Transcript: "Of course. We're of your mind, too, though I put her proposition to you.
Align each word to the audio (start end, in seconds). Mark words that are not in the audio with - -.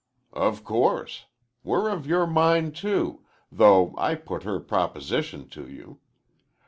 "Of 0.33 0.63
course. 0.63 1.25
We're 1.63 1.89
of 1.91 2.07
your 2.07 2.25
mind, 2.25 2.75
too, 2.75 3.23
though 3.51 3.93
I 3.99 4.15
put 4.15 4.41
her 4.41 4.59
proposition 4.59 5.47
to 5.49 5.67
you. 5.69 5.99